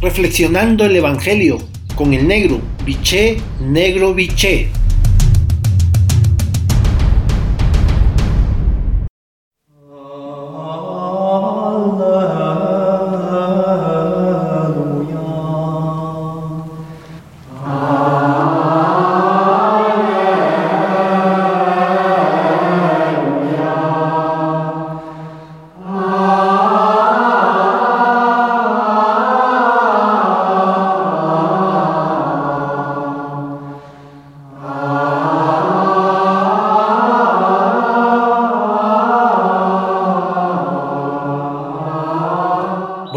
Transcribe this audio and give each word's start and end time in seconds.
reflexionando 0.00 0.84
el 0.84 0.96
Evangelio 0.96 1.58
con 1.94 2.14
el 2.14 2.26
negro, 2.26 2.60
biché, 2.84 3.36
negro, 3.60 4.14
biché. 4.14 4.68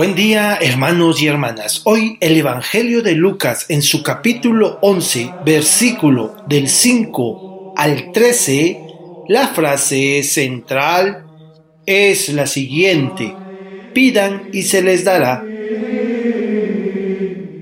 Buen 0.03 0.16
día 0.16 0.57
hermanos 0.59 1.21
y 1.21 1.27
hermanas. 1.27 1.80
Hoy 1.85 2.17
el 2.20 2.35
Evangelio 2.35 3.02
de 3.02 3.13
Lucas 3.13 3.67
en 3.70 3.81
su 3.81 4.03
capítulo 4.03 4.77
11, 4.81 5.31
versículo 5.45 6.35
del 6.45 6.67
5 6.67 7.73
al 7.77 8.11
13, 8.11 8.81
la 9.30 9.47
frase 9.47 10.21
central 10.23 11.25
es 11.85 12.27
la 12.34 12.47
siguiente. 12.47 13.34
Pidan 13.94 14.49
y 14.52 14.63
se 14.63 14.81
les 14.81 15.05
dará. 15.05 15.41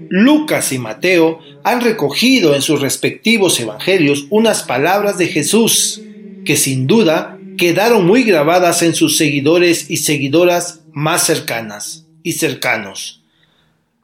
Lucas 0.10 0.72
y 0.72 0.80
Mateo 0.80 1.38
han 1.64 1.82
recogido 1.82 2.56
en 2.56 2.64
sus 2.64 2.82
respectivos 2.82 3.60
evangelios 3.60 4.26
unas 4.32 4.64
palabras 4.64 5.20
de 5.20 5.28
Jesús 5.28 6.02
que 6.44 6.58
sin 6.58 6.88
duda 6.88 7.38
quedaron 7.56 8.08
muy 8.08 8.24
grabadas 8.24 8.82
en 8.82 8.96
sus 8.96 9.16
seguidores 9.16 9.92
y 9.92 9.98
seguidoras 9.98 10.82
más 10.92 11.24
cercanas 11.24 12.08
y 12.24 12.34
cercanos. 12.34 13.22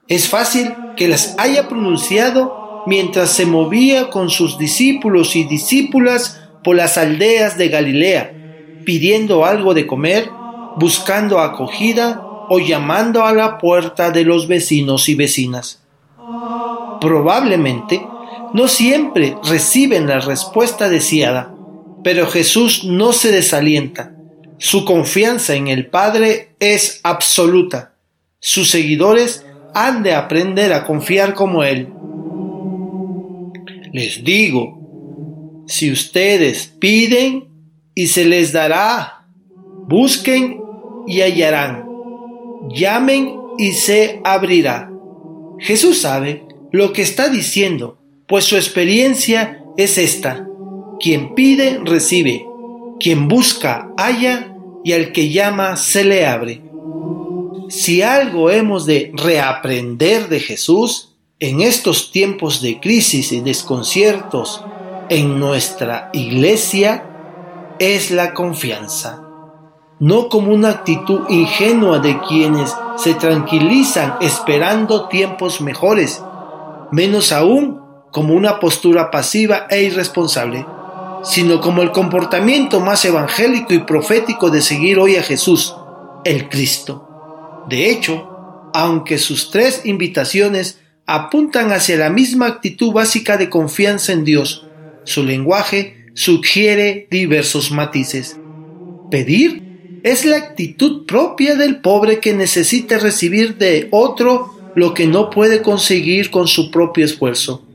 Es 0.08 0.30
fácil 0.30 0.74
que 0.96 1.08
las 1.08 1.36
haya 1.38 1.68
pronunciado 1.68 2.84
mientras 2.86 3.32
se 3.32 3.46
movía 3.46 4.10
con 4.10 4.30
sus 4.30 4.58
discípulos 4.58 5.36
y 5.36 5.44
discípulas 5.44 6.42
por 6.64 6.78
las 6.78 6.98
aldeas 6.98 7.58
de 7.58 7.68
Galilea, 7.68 8.34
pidiendo 8.86 9.46
algo 9.46 9.74
de 9.74 9.86
comer, 9.86 10.30
buscando 10.78 11.40
acogida 11.40 12.22
o 12.50 12.60
llamando 12.60 13.26
a 13.26 13.34
la 13.34 13.58
puerta 13.58 14.12
de 14.12 14.24
los 14.24 14.48
vecinos 14.48 15.10
y 15.10 15.16
vecinas. 15.16 15.82
Probablemente 17.02 18.02
no 18.54 18.70
siempre 18.70 19.36
reciben 19.44 20.08
la 20.08 20.22
respuesta 20.22 20.88
deseada, 20.88 21.54
pero 22.02 22.28
Jesús 22.28 22.86
no 22.86 23.12
se 23.12 23.34
desalienta. 23.34 24.14
Su 24.58 24.86
confianza 24.86 25.56
en 25.56 25.68
el 25.68 25.88
Padre 25.88 26.56
es 26.60 27.02
absoluta 27.04 27.97
sus 28.40 28.70
seguidores 28.70 29.46
han 29.74 30.04
de 30.04 30.14
aprender 30.14 30.74
a 30.74 30.86
confiar 30.86 31.34
como 31.34 31.64
Él. 31.64 31.90
Les 33.94 34.24
digo, 34.24 35.64
si 35.68 35.92
ustedes 35.92 36.68
piden 36.80 37.50
y 37.96 38.08
se 38.08 38.26
les 38.26 38.54
dará, 38.54 39.28
busquen 39.88 40.62
y 41.08 41.22
hallarán, 41.22 41.86
llamen 42.70 43.36
y 43.58 43.72
se 43.74 44.22
abrirá. 44.24 44.92
Jesús 45.60 46.00
sabe 46.02 46.44
lo 46.72 46.94
que 46.94 47.02
está 47.02 47.30
diciendo, 47.30 47.98
pues 48.28 48.46
su 48.46 48.56
experiencia 48.56 49.64
es 49.78 49.98
esta. 49.98 50.48
Quien 51.00 51.34
pide, 51.34 51.80
recibe. 51.84 52.46
Quien 53.00 53.28
busca, 53.28 53.92
halla, 53.98 54.54
y 54.84 54.94
al 54.94 55.12
que 55.12 55.30
llama, 55.30 55.78
se 55.78 56.04
le 56.04 56.26
abre 56.26 56.67
si 57.70 58.02
algo 58.02 58.50
hemos 58.50 58.86
de 58.86 59.12
reaprender 59.14 60.30
de 60.30 60.40
Jesús 60.40 61.16
en 61.40 61.62
estos 61.62 62.12
tiempos 62.12 62.62
de 62.62 62.80
crisis 62.80 63.32
y 63.32 63.42
desconciertos 63.42 64.64
en 65.10 65.40
nuestra 65.40 66.10
iglesia, 66.14 67.08
es 67.80 68.12
la 68.12 68.34
confianza, 68.34 69.22
no 70.00 70.30
como 70.30 70.54
una 70.54 70.70
actitud 70.70 71.22
ingenua 71.30 72.00
de 72.00 72.20
quienes 72.28 72.76
se 72.98 73.14
tranquilizan 73.14 74.16
esperando 74.22 75.08
tiempos 75.08 75.62
mejores, 75.62 76.24
menos 76.92 77.32
aún 77.32 77.82
como 78.12 78.34
una 78.34 78.60
postura 78.60 79.12
pasiva 79.12 79.68
e 79.70 79.84
irresponsable, 79.84 80.66
sino 81.24 81.62
como 81.62 81.82
el 81.82 81.92
comportamiento 81.92 82.80
más 82.80 83.04
evangélico 83.06 83.74
y 83.74 83.80
profético 83.80 84.50
de 84.50 84.62
seguir 84.62 84.98
hoy 84.98 85.18
a 85.18 85.24
Jesús, 85.24 85.76
el 86.24 86.50
Cristo. 86.50 87.07
De 87.70 87.90
hecho, 87.90 88.70
aunque 88.74 89.18
sus 89.18 89.52
tres 89.52 89.82
invitaciones 89.86 90.80
apuntan 91.06 91.72
hacia 91.72 91.98
la 91.98 92.10
misma 92.10 92.48
actitud 92.48 92.94
básica 92.94 93.38
de 93.38 93.50
confianza 93.50 94.12
en 94.14 94.24
Dios, 94.24 94.68
su 95.04 95.24
lenguaje 95.24 96.06
sugiere 96.14 97.08
diversos 97.10 97.72
matices. 97.72 98.38
Pedir 99.10 100.02
es 100.04 100.26
la 100.26 100.38
actitud 100.38 101.06
propia 101.06 101.56
del 101.56 101.82
pobre 101.82 102.20
que 102.20 102.34
necesita 102.34 102.98
recibir 103.00 103.58
de 103.58 103.88
otro 103.92 104.54
lo 104.76 104.94
que 104.94 105.08
no 105.08 105.30
puede 105.30 105.62
conseguir 105.62 106.30
con 106.30 106.48
su 106.48 106.72
propio 106.72 107.06
esfuerzo. 107.06 107.66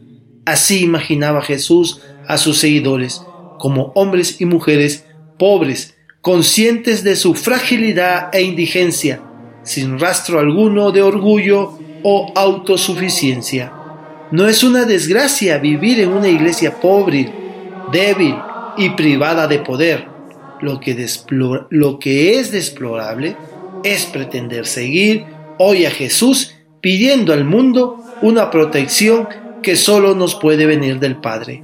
Así 0.45 0.83
imaginaba 0.83 1.43
Jesús 1.43 2.01
a 2.27 2.39
sus 2.39 2.59
seguidores, 2.59 3.23
como 3.59 3.93
hombres 3.95 4.41
y 4.41 4.45
mujeres 4.45 5.05
pobres, 5.39 5.95
conscientes 6.21 7.03
de 7.03 7.17
su 7.17 7.35
fragilidad 7.35 8.29
e 8.33 8.43
indigencia, 8.43 9.23
sin 9.63 9.99
rastro 9.99 10.39
alguno 10.39 10.91
de 10.91 11.03
orgullo 11.03 11.79
o 12.03 12.33
autosuficiencia. 12.35 13.73
No 14.31 14.49
es 14.49 14.65
una 14.65 14.85
desgracia 14.85 15.59
vivir 15.59 16.01
en 16.01 16.11
una 16.11 16.29
iglesia 16.29 16.81
pobre, 16.81 17.33
débil 17.93 18.35
y 18.77 18.91
privada 18.91 19.47
de 19.47 19.59
poder. 19.59 20.09
Lo 20.61 20.81
que, 20.81 21.07
lo 21.71 21.99
que 21.99 22.39
es 22.39 22.51
deplorable 22.53 23.37
es 23.85 24.07
pretender 24.07 24.67
seguir 24.67 25.27
hoy 25.59 25.85
a 25.85 25.91
Jesús 25.91 26.55
pidiendo 26.81 27.33
al 27.33 27.45
mundo 27.45 28.03
una 28.23 28.51
protección 28.51 29.29
que 29.63 29.77
solo 29.77 30.15
nos 30.15 30.35
puede 30.35 30.67
venir 30.67 30.99
del 30.99 31.17
Padre. 31.17 31.63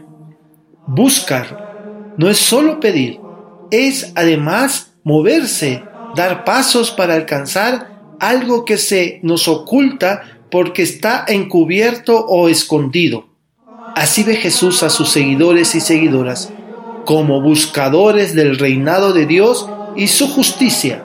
Buscar 0.86 2.14
no 2.16 2.28
es 2.28 2.38
solo 2.38 2.80
pedir, 2.80 3.20
es 3.70 4.12
además 4.14 4.94
moverse 5.04 5.82
dar 6.18 6.44
pasos 6.44 6.90
para 6.90 7.14
alcanzar 7.14 8.16
algo 8.18 8.64
que 8.64 8.76
se 8.76 9.20
nos 9.22 9.46
oculta 9.46 10.22
porque 10.50 10.82
está 10.82 11.24
encubierto 11.28 12.26
o 12.26 12.48
escondido. 12.48 13.28
Así 13.94 14.24
ve 14.24 14.34
Jesús 14.34 14.82
a 14.82 14.90
sus 14.90 15.10
seguidores 15.10 15.76
y 15.76 15.80
seguidoras 15.80 16.52
como 17.04 17.40
buscadores 17.40 18.34
del 18.34 18.58
reinado 18.58 19.12
de 19.12 19.26
Dios 19.26 19.68
y 19.94 20.08
su 20.08 20.28
justicia. 20.28 21.04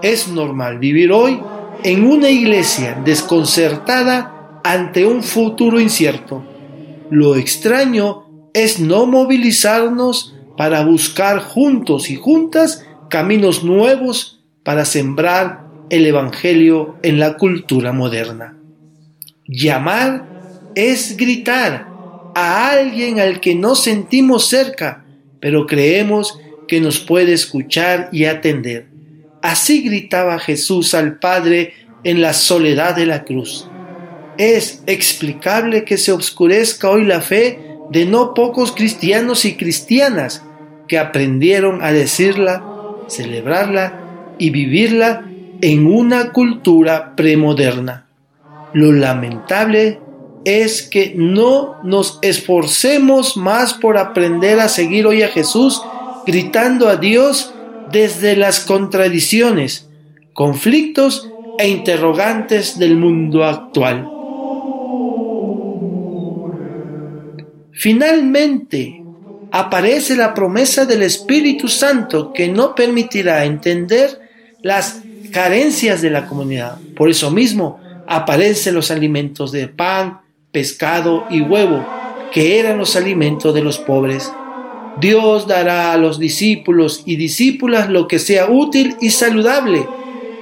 Es 0.00 0.28
normal 0.28 0.78
vivir 0.78 1.10
hoy 1.10 1.40
en 1.82 2.06
una 2.06 2.30
iglesia 2.30 3.02
desconcertada 3.04 4.60
ante 4.62 5.04
un 5.06 5.24
futuro 5.24 5.80
incierto. 5.80 6.44
Lo 7.10 7.34
extraño 7.34 8.50
es 8.54 8.78
no 8.78 9.06
movilizarnos 9.06 10.34
para 10.56 10.84
buscar 10.84 11.40
juntos 11.40 12.10
y 12.10 12.16
juntas 12.16 12.86
caminos 13.08 13.64
nuevos 13.64 14.35
para 14.66 14.84
sembrar 14.84 15.60
el 15.90 16.06
Evangelio 16.06 16.96
en 17.04 17.20
la 17.20 17.36
cultura 17.36 17.92
moderna. 17.92 18.56
Llamar 19.46 20.72
es 20.74 21.16
gritar 21.16 21.86
a 22.34 22.70
alguien 22.72 23.20
al 23.20 23.38
que 23.38 23.54
no 23.54 23.76
sentimos 23.76 24.48
cerca, 24.48 25.04
pero 25.38 25.68
creemos 25.68 26.40
que 26.66 26.80
nos 26.80 26.98
puede 26.98 27.32
escuchar 27.32 28.08
y 28.10 28.24
atender. 28.24 28.88
Así 29.40 29.82
gritaba 29.82 30.40
Jesús 30.40 30.94
al 30.94 31.20
Padre 31.20 31.72
en 32.02 32.20
la 32.20 32.32
soledad 32.32 32.96
de 32.96 33.06
la 33.06 33.22
cruz. 33.22 33.68
Es 34.36 34.82
explicable 34.88 35.84
que 35.84 35.96
se 35.96 36.10
oscurezca 36.10 36.90
hoy 36.90 37.04
la 37.04 37.20
fe 37.20 37.60
de 37.92 38.04
no 38.04 38.34
pocos 38.34 38.72
cristianos 38.72 39.44
y 39.44 39.54
cristianas 39.54 40.42
que 40.88 40.98
aprendieron 40.98 41.84
a 41.84 41.92
decirla 41.92 42.64
celebrarla 43.06 44.02
y 44.38 44.50
vivirla 44.50 45.24
en 45.60 45.86
una 45.86 46.32
cultura 46.32 47.14
premoderna. 47.16 48.06
Lo 48.72 48.92
lamentable 48.92 50.00
es 50.44 50.82
que 50.82 51.14
no 51.16 51.76
nos 51.82 52.18
esforcemos 52.22 53.36
más 53.36 53.74
por 53.74 53.98
aprender 53.98 54.60
a 54.60 54.68
seguir 54.68 55.06
hoy 55.06 55.22
a 55.22 55.28
Jesús 55.28 55.82
gritando 56.26 56.88
a 56.88 56.96
Dios 56.96 57.52
desde 57.90 58.36
las 58.36 58.60
contradicciones, 58.60 59.88
conflictos 60.32 61.30
e 61.58 61.68
interrogantes 61.68 62.78
del 62.78 62.96
mundo 62.96 63.44
actual. 63.44 64.08
Finalmente, 67.72 69.02
aparece 69.52 70.16
la 70.16 70.34
promesa 70.34 70.84
del 70.84 71.02
Espíritu 71.02 71.68
Santo 71.68 72.32
que 72.32 72.48
no 72.48 72.74
permitirá 72.74 73.44
entender 73.44 74.25
las 74.66 75.00
carencias 75.30 76.02
de 76.02 76.10
la 76.10 76.26
comunidad. 76.26 76.78
Por 76.96 77.08
eso 77.08 77.30
mismo 77.30 77.78
aparecen 78.06 78.74
los 78.74 78.90
alimentos 78.90 79.52
de 79.52 79.68
pan, 79.68 80.20
pescado 80.50 81.24
y 81.30 81.40
huevo, 81.40 81.86
que 82.32 82.58
eran 82.58 82.78
los 82.78 82.96
alimentos 82.96 83.54
de 83.54 83.62
los 83.62 83.78
pobres. 83.78 84.32
Dios 85.00 85.46
dará 85.46 85.92
a 85.92 85.96
los 85.96 86.18
discípulos 86.18 87.02
y 87.06 87.16
discípulas 87.16 87.88
lo 87.88 88.08
que 88.08 88.18
sea 88.18 88.50
útil 88.50 88.96
y 89.00 89.10
saludable, 89.10 89.86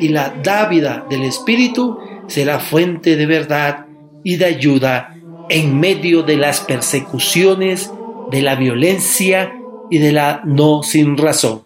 y 0.00 0.08
la 0.08 0.34
dávida 0.42 1.04
del 1.10 1.24
Espíritu 1.24 1.98
será 2.26 2.58
fuente 2.58 3.16
de 3.16 3.26
verdad 3.26 3.86
y 4.22 4.36
de 4.36 4.46
ayuda 4.46 5.14
en 5.50 5.78
medio 5.78 6.22
de 6.22 6.36
las 6.36 6.60
persecuciones, 6.60 7.90
de 8.30 8.40
la 8.40 8.54
violencia 8.54 9.52
y 9.90 9.98
de 9.98 10.12
la 10.12 10.40
no 10.44 10.82
sin 10.82 11.18
razón. 11.18 11.62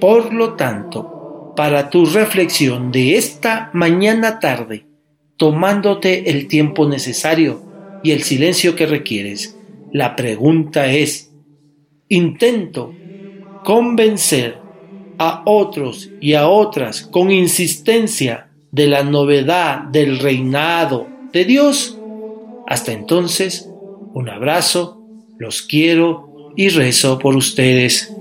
Por 0.00 0.34
lo 0.34 0.54
tanto, 0.54 1.11
para 1.56 1.90
tu 1.90 2.06
reflexión 2.06 2.92
de 2.92 3.16
esta 3.16 3.70
mañana 3.72 4.40
tarde, 4.40 4.86
tomándote 5.36 6.30
el 6.30 6.48
tiempo 6.48 6.88
necesario 6.88 7.62
y 8.02 8.12
el 8.12 8.22
silencio 8.22 8.74
que 8.74 8.86
requieres, 8.86 9.56
la 9.92 10.16
pregunta 10.16 10.92
es, 10.92 11.30
intento 12.08 12.94
convencer 13.64 14.58
a 15.18 15.42
otros 15.44 16.10
y 16.20 16.34
a 16.34 16.48
otras 16.48 17.02
con 17.02 17.30
insistencia 17.30 18.48
de 18.70 18.86
la 18.86 19.02
novedad 19.04 19.82
del 19.82 20.18
reinado 20.18 21.06
de 21.32 21.44
Dios. 21.44 21.98
Hasta 22.66 22.92
entonces, 22.92 23.68
un 24.14 24.28
abrazo, 24.28 25.02
los 25.38 25.62
quiero 25.62 26.52
y 26.56 26.70
rezo 26.70 27.18
por 27.18 27.36
ustedes. 27.36 28.14